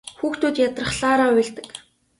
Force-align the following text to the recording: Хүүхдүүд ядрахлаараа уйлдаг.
Хүүхдүүд 0.19 0.55
ядрахлаараа 0.67 1.29
уйлдаг. 1.35 1.67